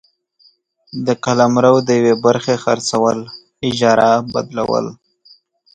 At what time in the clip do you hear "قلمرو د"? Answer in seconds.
1.25-1.89